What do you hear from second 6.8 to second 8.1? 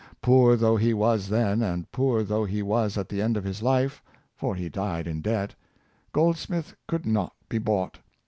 could not be bought.